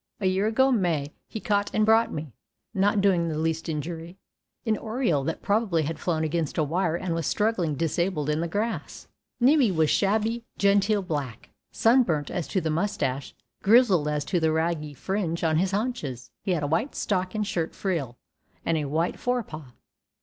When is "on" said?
15.43-15.57